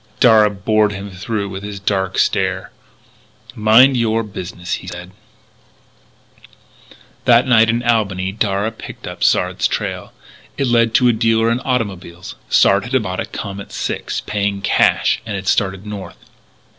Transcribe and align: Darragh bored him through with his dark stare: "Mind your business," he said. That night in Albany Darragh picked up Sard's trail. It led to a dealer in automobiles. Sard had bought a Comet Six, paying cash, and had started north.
Darragh 0.19 0.65
bored 0.65 0.93
him 0.93 1.11
through 1.11 1.47
with 1.49 1.61
his 1.61 1.79
dark 1.79 2.17
stare: 2.17 2.71
"Mind 3.53 3.95
your 3.95 4.23
business," 4.23 4.73
he 4.81 4.87
said. 4.87 5.11
That 7.25 7.45
night 7.45 7.69
in 7.69 7.83
Albany 7.83 8.31
Darragh 8.31 8.79
picked 8.79 9.05
up 9.05 9.23
Sard's 9.23 9.67
trail. 9.67 10.11
It 10.57 10.65
led 10.65 10.95
to 10.95 11.07
a 11.09 11.13
dealer 11.13 11.51
in 11.51 11.59
automobiles. 11.59 12.33
Sard 12.49 12.85
had 12.87 13.03
bought 13.03 13.19
a 13.19 13.25
Comet 13.27 13.71
Six, 13.71 14.21
paying 14.21 14.61
cash, 14.63 15.21
and 15.23 15.35
had 15.35 15.45
started 15.47 15.85
north. 15.85 16.17